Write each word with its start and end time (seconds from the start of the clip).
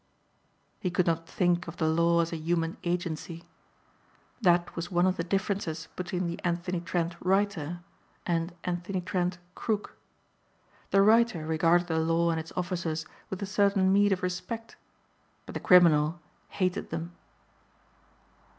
He 0.79 0.89
could 0.89 1.05
not 1.05 1.29
think 1.29 1.67
of 1.67 1.77
the 1.77 1.87
law 1.87 2.21
as 2.21 2.33
a 2.33 2.35
human 2.35 2.77
agency. 2.83 3.43
That 4.41 4.75
was 4.75 4.89
one 4.89 5.05
of 5.05 5.15
the 5.15 5.23
differences 5.23 5.89
between 5.95 6.25
the 6.25 6.39
Anthony 6.43 6.81
Trent, 6.81 7.15
writer 7.19 7.81
and 8.25 8.51
Anthony 8.63 8.99
Trent, 9.01 9.37
crook. 9.53 9.95
The 10.89 11.03
writer 11.03 11.45
regarded 11.45 11.85
the 11.85 11.99
law 11.99 12.31
and 12.31 12.39
its 12.39 12.51
officers 12.55 13.05
with 13.29 13.43
a 13.43 13.45
certain 13.45 13.93
meed 13.93 14.11
of 14.11 14.23
respect 14.23 14.75
but 15.45 15.53
the 15.53 15.59
criminal 15.59 16.19
hated 16.47 16.89
them. 16.89 17.11